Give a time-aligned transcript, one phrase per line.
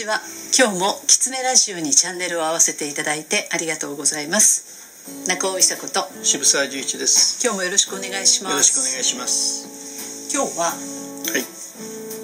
[0.00, 0.16] ちは
[0.56, 5.28] 今日もキツネラジオにチャンネルを合わせていただいてありがとうございます。
[5.28, 7.44] 中尾久子と渋沢十一です。
[7.44, 8.52] 今日もよろしくお願いします。
[8.52, 10.32] よろしくお願いします。
[10.32, 10.72] 今日はは
[11.36, 11.44] い。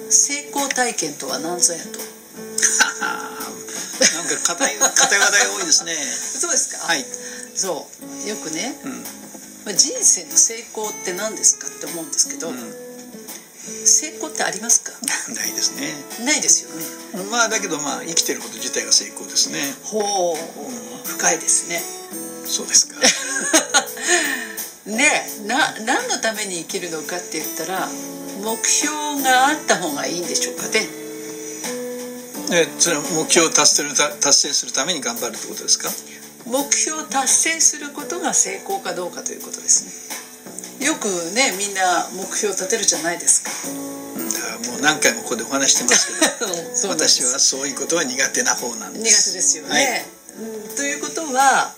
[0.09, 1.99] 成功体験とは何ぞやと？
[2.97, 5.93] なんか硬い硬い話題多いですね。
[6.41, 6.77] そうですか？
[6.87, 7.05] はい。
[7.55, 7.85] そ
[8.25, 8.27] う。
[8.27, 9.03] よくね、うん。
[9.65, 12.53] まあ人生の成功って何ですかって思うんですけど、う
[13.97, 14.91] 成功ってありますか？
[15.31, 15.93] んないですね。
[16.25, 17.25] ないですよね。
[17.31, 19.61] まあだけどまあ生きてること自体が成功ですね。
[19.83, 21.07] ほう。
[21.07, 21.81] 深いですね。
[22.45, 22.95] そうですか。
[24.85, 27.89] ねな何のために生きるのかって言ったら
[28.41, 30.87] 目標があった方がいいんでしょうかね。
[32.51, 35.89] えそれは目標を達成するた達成するために頑張るってことですか？
[36.45, 39.91] 目標を達成することが成功かどうかということですね
[40.79, 43.51] よくねみんな目標を立てるじゃないですか。
[43.69, 43.71] う
[44.23, 46.13] んだからもう何回もここでお話してますけ
[46.45, 46.89] ど。
[46.93, 50.05] 私はそういうことは苦手な方なんで苦す手ですよね、
[50.39, 51.73] うんということは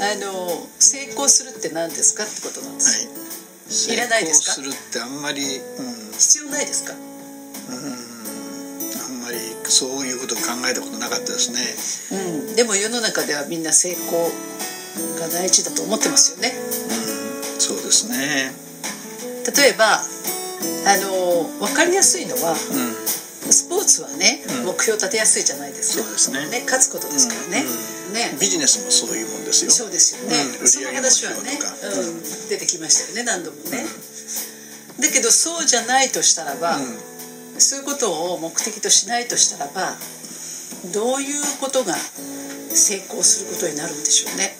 [0.00, 4.54] あの成功するって何ですかってことなんです、はい、はい、いらないですか？
[4.54, 6.12] 成功するってあんまりうん。
[6.18, 6.92] 必要ないですか？
[6.92, 6.94] あ
[9.08, 11.74] んまりそういうことを考えたことなかったですね。
[12.12, 12.14] う
[12.52, 12.54] ん。
[12.56, 14.30] でも世の中ではみんな成功
[15.18, 16.54] が大事だと思ってますよね。
[17.08, 17.23] うん
[17.64, 18.52] そうですね。
[19.56, 22.94] 例えばあの分かりやすいのはうん。
[23.44, 24.72] スポーツはね、うん。
[24.72, 26.04] 目標立てやすいじゃないですか。
[26.04, 26.60] そうですね。
[26.60, 27.64] ね勝つことですからね、
[28.12, 28.36] ね。
[28.40, 29.70] ビジネスもそういうもんですよ。
[29.70, 30.68] そうですよね、うん。
[30.68, 31.58] その話はね
[32.48, 33.84] 出てきましたよね何度もね、
[35.00, 37.14] だけどそうじゃないとしたらば、うん。
[37.60, 39.94] そういうことを目的としないとしたらば
[40.92, 44.56] どういうことが成功することになるんでしょうね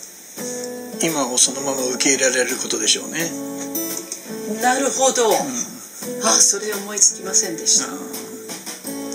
[1.05, 3.31] 今をそのまま受け入れられることでしょうね、
[4.63, 5.35] なるほど、うん。
[6.25, 7.89] ああそれ思いつきませんでした、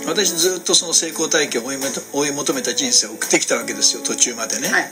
[0.08, 4.90] 私ずっとその成功体験を追い求めた人生を送ってきたわけですよ途中までね、はい。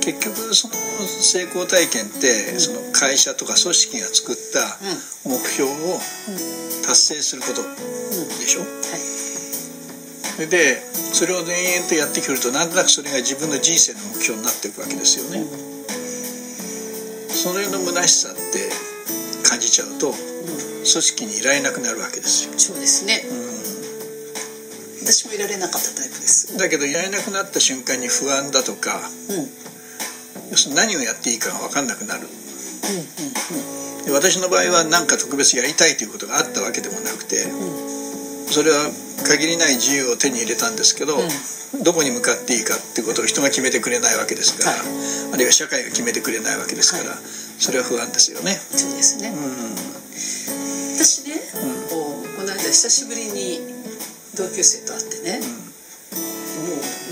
[0.00, 4.78] 結局その成功体験って、その会社とか組織が作った
[5.28, 6.00] 目標を
[6.86, 7.62] 達成すること
[8.40, 8.66] でしょ、は
[10.44, 10.48] い。
[10.48, 15.44] でそれを延々とやってくるとなんとなくそれが自分の人生の目標になっていくわけですよね、
[17.40, 18.68] それの虚しさって
[19.48, 23.24] 感じちゃうと組織にいられなくなるわけですよ、そうですね。
[23.24, 26.52] う私もいられなかったタイプです。
[26.54, 29.00] ん、だけどいられなくなった瞬間に不安だとか
[29.30, 29.36] うん。
[29.36, 29.48] うん
[30.50, 32.26] 要するに何をやっていいかが分かんなくなる。
[32.26, 37.46] うんで私の場合は何か特別やりたいということがあったわけでもなくて
[38.50, 38.90] それは
[39.26, 41.16] 限りない自由を手に入れたんですけど、
[41.82, 45.34] どこに向かっていいかっていうことを人が決めてくれないわけですから、はい。
[45.34, 47.18] あるいは社会が決めてくれないわけですから、はい。
[47.22, 48.54] それは不安ですよね。
[48.54, 49.76] そうですね、うん。
[50.96, 51.40] 私ね、
[51.88, 53.60] こうこの間久しぶりに
[54.36, 55.46] 同級生と会ってね、も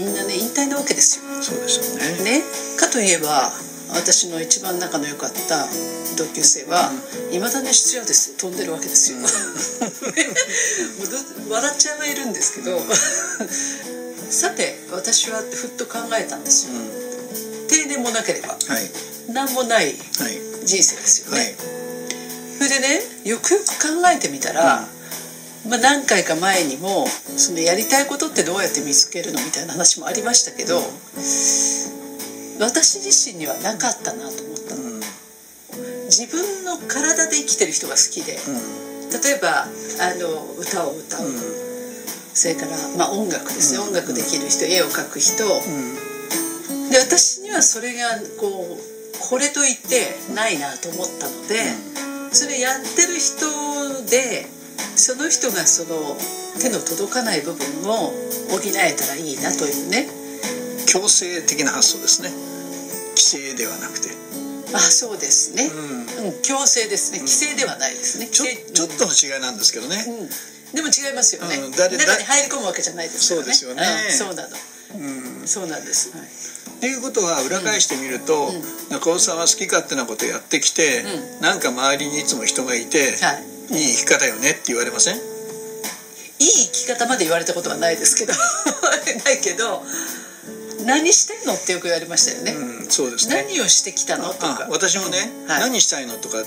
[0.02, 1.24] うみんなね引退なわけですよ。
[1.42, 2.38] そうですよね。
[2.40, 2.42] ね。
[2.78, 3.52] かといえば
[3.90, 5.66] 私の一番仲の良かった
[6.16, 6.90] 同級生は
[7.32, 8.32] いまだに質屋です。
[8.32, 9.18] よ飛んでるわけですよ、
[11.48, 12.80] 笑っちゃいるんですけど
[14.30, 16.72] さて私はふっと考えたんですよ。
[17.68, 18.90] 定年もなければはい。
[19.28, 21.54] 何もないはい人生ですよね、はい。
[22.58, 24.88] それでねよくよく考えてみたら、
[25.66, 30.82] まあ、何回か前にもそのやりたいことってどうやって見つけるのみたいな話もありましたけど、
[32.60, 34.82] 私自身にはなかったなと思ったの。
[34.82, 35.00] うん。
[36.06, 38.38] 自分の体で生きてる人が好きで。
[39.08, 41.40] 例えばあの歌を歌う、うん。
[42.34, 43.88] それから、まあ、音楽ですね、うん。
[43.88, 46.90] 音楽できる人絵を描く人、うん。
[46.90, 51.60] で私にはそれがこうこれといってないなと思ったので、
[52.32, 53.46] それやってる人
[54.08, 54.46] で
[54.96, 56.16] その人がその
[56.60, 58.12] 手の届かない部分を
[58.50, 60.06] 補えたらいいなというね
[60.88, 62.30] 強制的な発想ですね。
[63.10, 64.08] 規制ではなくて、
[64.74, 66.26] あそうですね、うん。
[66.26, 67.18] うん強制ですね。
[67.20, 68.26] 規制ではないですね。
[68.28, 68.72] ちょ規制。
[68.72, 70.04] ちょっとの違いなんですけどね。
[70.08, 70.74] うん。
[70.74, 73.52] でも違いますよね、うん誰中に入り込むわけじゃないですからね。
[73.54, 73.86] そうですよね。
[74.08, 74.48] うんそうなの。
[75.40, 75.48] うん。
[75.48, 76.26] そうなんです、はい。
[76.26, 78.62] っていうことは裏返してみると、うん。
[78.90, 81.04] 中尾さんは好き勝手なことやってきて、
[81.40, 83.34] うなんか周りにいつも人がいて、は
[83.72, 83.78] い。
[83.78, 85.16] いい生き方よねって言われません？
[85.16, 88.32] いい生き方まで言われたことはないですけど。
[89.24, 89.82] ないけど
[90.88, 93.44] 何してんのってよく言われましたよね、うん、そうですね。
[93.44, 95.60] 何をしてきたのとあか私もね、はい。
[95.60, 96.38] 何したいのとか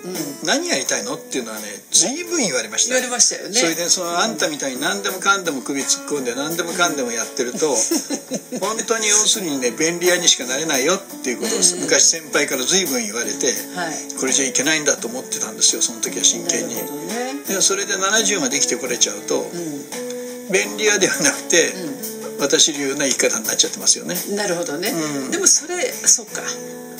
[0.00, 2.94] うん、何やりたいのっていうのはね随分言われました。
[2.94, 3.54] 言われましたよね。
[3.54, 7.76] それでそのあんたみたいに何でもかんでも首突っ込んで何でもかんでもやってると
[8.64, 11.80] 本当に要するにね便利屋にしかなれないよっていうことをうん。
[11.84, 14.14] 昔先輩から随分言われてはい。
[14.18, 16.76] これじゃいけないんだと思ってたんですよその時は真剣に。
[16.76, 16.82] ね。
[17.46, 20.10] でそれで70まで生きてこれちゃうとうん。
[20.50, 21.74] 便利屋ではなくて、
[22.40, 24.16] 私流な言い方になっちゃってますよね。
[24.34, 25.30] なるほどね、うん。
[25.30, 26.42] でもそれそっか。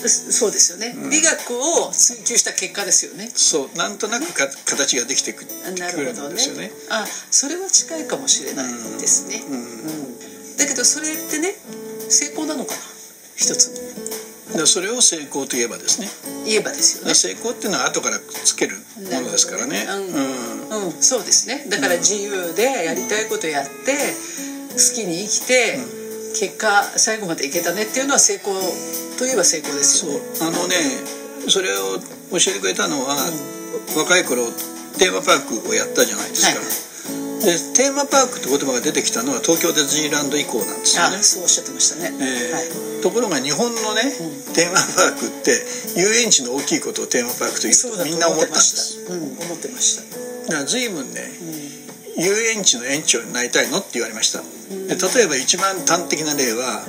[0.00, 3.30] そうですよね、美学を追求した結果ですよね。
[3.34, 3.76] そう。
[3.76, 5.48] なんとなくか形ができてくく
[5.78, 6.32] なるるほどね。
[6.32, 6.72] んですよね。
[6.88, 9.58] あそれは近いかもしれないですね、うん。
[9.58, 10.56] うん。
[10.56, 11.54] だけどそれってね
[12.08, 12.80] 成功なのかな？
[13.36, 13.68] 一つ
[14.56, 14.66] の。
[14.66, 16.08] それを成功といえばですね。
[16.46, 17.14] 言えばですよね。
[17.14, 18.76] 成功っていうのは後からつける
[19.12, 19.84] ものですからね。
[19.84, 20.86] なるほどうん。
[20.86, 21.66] うん、そうですね。
[21.68, 23.70] だから自由でやりたいことやって
[24.72, 25.78] 好きに生きて、
[26.38, 28.54] 結果最後までいけたねっていうのは成功
[29.18, 30.10] といえば成功ですそう。
[30.10, 30.76] よねあのね
[31.48, 31.98] それを
[32.32, 33.16] 教えてくれたのは、
[33.96, 34.46] 若い頃
[34.98, 36.90] テーマパークをやったじゃないですか、はい
[37.40, 43.00] でテーマパークって言葉が出てきたのは東京ディズニーランド以降なんですよあねそうおっしゃってましたね、えーはい。
[43.00, 44.12] ところが日本のね、
[44.52, 45.56] テーマパークって
[45.96, 49.14] 遊園地の大きいことをテーマパークというととみんな思思ったてまっんですした。
[49.14, 50.52] うん思ってました。
[50.52, 51.32] だから随分ね、
[52.20, 54.44] 遊園地の園長になりたいのって言われました。
[54.44, 56.86] で例えば一番端的な例は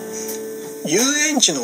[0.85, 1.61] 遊園地の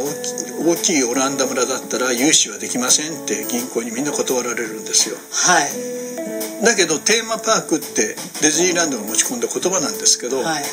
[0.65, 5.17] 大きいオランダ村だったら融資はできませんって銀行にみんな断られるんですよ。
[5.17, 6.65] はい。
[6.65, 10.63] だけどテーマパークってディズニーランドが持ち込んだ言葉なんですけど、はい。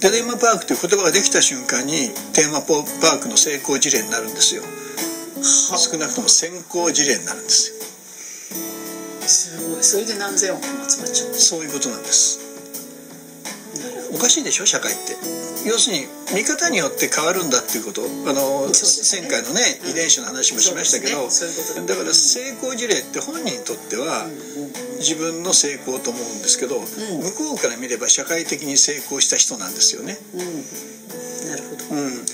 [0.00, 4.62] テーマパークという言葉ができた瞬間にテーマパークの成功事例になるんですよ。
[4.62, 7.76] は少なくとも先行事例になるんですよ。
[9.26, 9.82] すごい。
[9.82, 11.34] それで何千億も集まっちゃう。
[11.34, 12.45] そういうことなんです
[14.14, 15.16] おかしいでしょ社会って。
[15.66, 18.02] 要するに見方によって変わるんだっていうこと。
[18.02, 18.72] あの、ね。
[19.10, 21.86] 前回のね遺伝子の話もしましたけど、そうですね。
[21.86, 24.26] だから成功事例って本人にとっては
[24.98, 30.16] 自分の成功と思うんですけど、向こうから見れば社会的に成功した人なんですよね。
[30.34, 31.50] うん。
[31.50, 32.00] なるほど。
[32.00, 32.26] うん。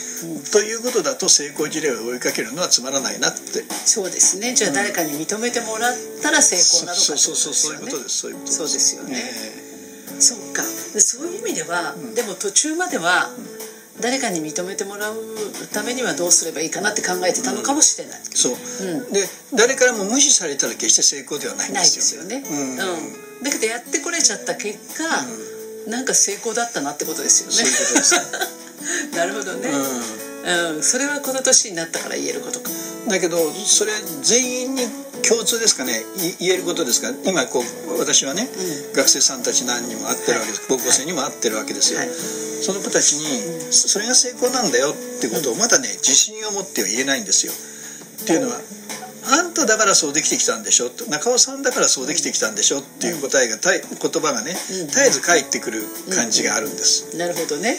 [0.53, 3.65] ということだと成功事例を追いかけるのはつまらないなって。
[3.71, 4.55] そうですね。
[4.55, 8.19] じゃあ誰かに認めてもらったら成功なのかそうそうそうそういうことすです。
[8.19, 9.17] そういうことそうですよね。
[9.17, 10.21] え。
[10.21, 13.31] そっかでそういう意味では、でも途中までは
[14.01, 15.17] 誰かに認めてもらう
[15.73, 19.13] ためにはどうすればいいかなって考えてたのかもしれない、えそう、うん。
[19.13, 23.45] で誰からも無視されたら決して成功ではないんでないすよですよね、うん。
[23.45, 27.55] だけどやってこれちゃった結果、なんか成功だったなってことですよね。
[27.55, 28.15] そういうことです。
[29.17, 29.71] なるほどね、
[30.75, 30.83] うん。
[30.83, 32.71] それはこの年になったから言えることか
[33.09, 34.83] だけどそれ全員に
[35.27, 36.03] 共通ですかね。
[36.41, 37.11] い言えることですか。
[37.29, 38.49] 今こう私はね、
[38.95, 42.09] 学生さんたち何人も会ってるわけです、高校生にも会ってるわけですよ、はい。
[42.09, 47.53] その子たちにそれが成功なんだよってことをまだね自信を持っては言えないんですよ。
[47.53, 48.61] っていうのは
[49.25, 50.91] あんただからそうできてきたんでしょ？
[50.91, 52.81] と中尾さんだからそうできてきたんでしょ？
[52.81, 54.87] っていう答えがたい言葉がねうん。
[54.89, 55.83] 絶えず返ってくる
[56.15, 57.17] 感じがあるんです。
[57.19, 57.79] なるほどね。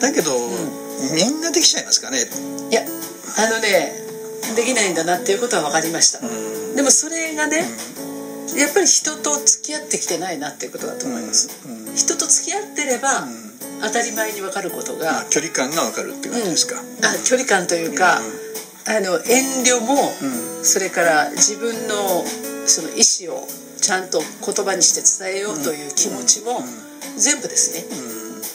[0.00, 0.32] だけど、
[1.14, 2.18] みんなできちゃいますかね？
[2.70, 2.82] いや
[3.36, 4.03] あのね
[4.56, 6.76] できないんだなっていうことは分かりました、うん。
[6.76, 7.64] でもそれがね、
[8.56, 11.94] やっぱり人と付き合ってきてないなっていうことだと思います、うん。
[11.94, 13.54] 人と付き合ってれば、ん。
[13.82, 16.82] 当たり前に分かることが、まあ距離感がわかるって感じですか、あ
[17.24, 18.20] 距離感というか、
[18.86, 19.94] あの遠慮も、
[20.62, 22.24] うそれから自分の
[22.66, 23.46] その意思を
[23.80, 26.64] ちゃんと言葉にして伝えようという気持ちも、
[27.16, 27.84] 全部ですね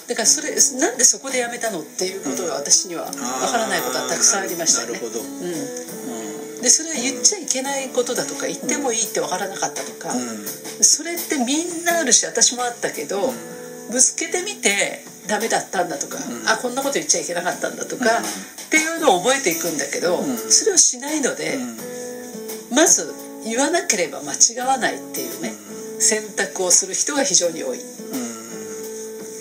[0.07, 0.49] だからそれ
[0.79, 3.21] なんでそこでやめたのっていうことが私には分
[3.51, 4.93] からないことはたくさんありましたよね。
[4.93, 10.13] なるほど、うん、でそれは言っちゃいけないことだとか言ってもいいって分からなかったとか、
[10.81, 13.33] それってみんなあるし私もあったけど、
[13.91, 20.17] ぶつけてみてダメだったんだとか、あこんなこと言っちゃいけなかったんだとか、っていうのを覚えていくんだけど、
[20.49, 21.57] それをしないので、
[22.71, 23.13] まず
[23.45, 25.53] 言わなければ間違わないっていうね、
[25.99, 27.79] 選択をする人が非常に多い、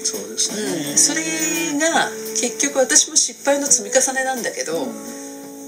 [0.04, 1.22] そうですね、それ
[1.78, 4.86] が結局私も失敗の積み重ねなんだけど、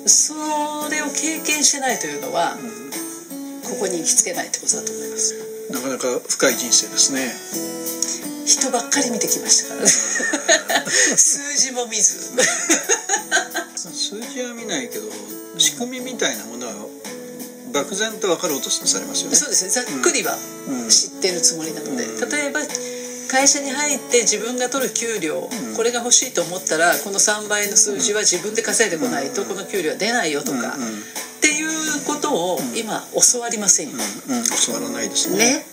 [0.06, 0.34] そ
[0.90, 2.56] れを経験してないというのは、
[3.64, 5.34] ここに行きつけないってことだと思います。
[5.70, 7.34] なかなか深い人生ですね。
[8.46, 9.87] 人ばっかり見てきましたからね。
[9.87, 12.34] 数字も見ず。
[13.76, 15.08] 数字は見ないけど
[15.56, 16.75] 仕組みみたいなものは
[17.72, 19.37] 漠然と分かろうとされますよね。
[19.37, 19.70] そうですね。
[19.70, 20.37] ざっくりは
[20.68, 20.88] うん。
[20.88, 22.28] 知ってるつもりなので、うん。
[22.28, 22.60] 例えば
[23.30, 30.99] 会社に入って自分が取る給料、これが欲しいと思ったらこの3倍の数字は自分で稼いでこないとこの給料は出ないよとか、うんうん。
[30.99, 35.38] っていうことを今教わりませんよ、うん、教わらないですね。
[35.38, 35.66] ね。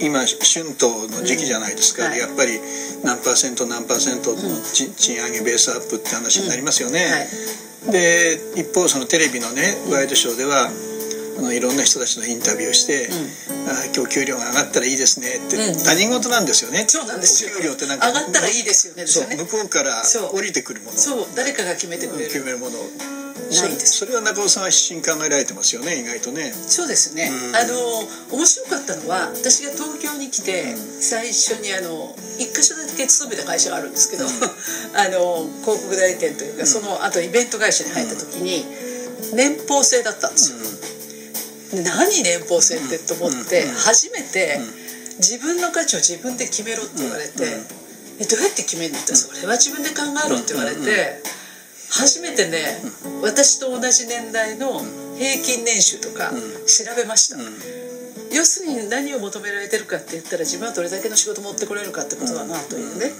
[0.00, 2.10] うん、今春闘の時期じゃないですか、うん。
[2.10, 2.18] はい。
[2.18, 2.58] やっぱり
[3.04, 7.06] 何パーセント何パーセントの賃賃上げベースアップって話になりますよね、
[7.86, 7.92] はい。
[7.92, 10.68] で一方そのテレビのねワイドショーでは、
[11.40, 13.08] あのいろんな人たちのインタビューをして、
[13.66, 15.74] あ今日給料が上がったらいいですねって、うん。
[15.80, 16.84] 他人事なんですよね。
[16.86, 17.50] そうなんですよ。
[17.56, 20.96] お給料ってなんか上がったらいいですよねですそう向こうから降りてくるもの。
[20.96, 22.30] そう誰かが決めてくれる。
[22.30, 22.76] 決めるもの。
[23.50, 26.52] それは中尾さんは必死に考えられてますよね意外とね。
[26.52, 27.56] そうですね、うん。
[27.56, 34.24] あの面白かったのは私が東京に来て最初にあの一箇所だけ勤めた会社があるんですけど、
[34.94, 38.64] あの広告代理店というか、そのあとイベント会社に入った時に
[39.34, 40.64] 年俸制だったんですよ、で
[41.72, 44.58] 何年俸制ってと思って、うん初めて
[45.18, 47.66] 自分の価値を自分で決めろって言われて、うん
[48.20, 51.22] えどうやって決めるのってそれは自分で考えろって言われて、
[51.90, 52.78] 初めてね、
[53.22, 54.80] 私と同じ年代の
[55.16, 56.40] 平均年収とかうん。
[56.66, 57.44] 調べました、うん。
[58.30, 63.10] 要するに何を求められてるかって言ったら自分はどれだけの仕事持ってこれるかってことだなというね、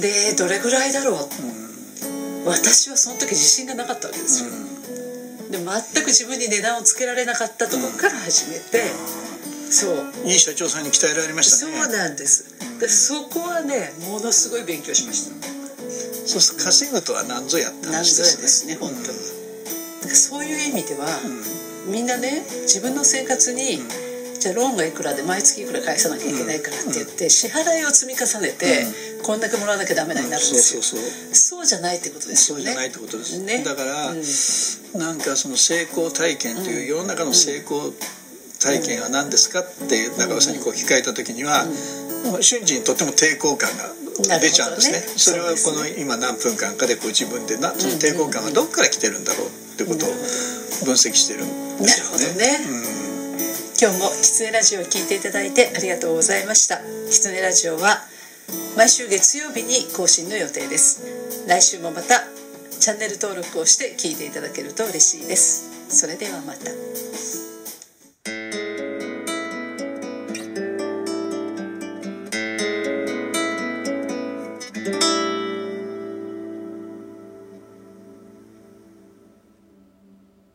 [0.00, 2.48] でどれぐらいだろう？
[2.48, 4.50] 私はその時自信がなかったわけですよ、
[5.54, 8.90] で全く自分に値段をつけられなかったところから始めて、
[9.70, 10.28] そう。
[10.28, 12.58] いい社長さんに鍛えられましたそうねなんです。
[12.80, 15.46] でそこはねものすごい勉強しました、
[16.26, 18.42] そうすると稼ぐとは何ぞやって何話ですね。
[18.42, 19.14] ですね本当に、だか
[20.08, 21.06] らそういう意味では、
[21.86, 23.78] みんなね自分の生活に、
[24.40, 28.84] じゃあローンがいくらで毎月いくら返さなきゃいけないからって言って、支払いを積み重ねて、
[29.24, 31.34] こんだけもらわなきゃダメなになるんですよ、そうそうそう。
[31.34, 32.64] そうじゃないってことですよね。
[32.64, 33.64] そうじゃないってことです、ね。
[33.64, 35.00] だから、うん。
[35.00, 37.92] なんかその成功体験という世の中の成功
[38.60, 41.64] 体験は何ですかって中尾さんにこう聞かれた時には、
[42.40, 45.00] 瞬時にとっても抵抗感が出ちゃうんですね。
[45.00, 45.06] ね。
[45.16, 50.08] それはこの今何分間かでこう自分でなその抵抗感はどっから来てるんだろうってことを
[50.84, 52.44] 分析してるんですよね。
[52.44, 52.94] なるほど
[53.80, 56.80] 今日もキツネラジオを聞いていただいてありがとうございました。
[57.10, 58.06] キツネラジオは
[58.76, 61.46] 毎週月曜日に更新の予定です。
[61.48, 62.24] 来週もまた
[62.80, 65.70] チャンネル登録をして聞いていただけると嬉しいです。
[65.88, 67.53] それではまた。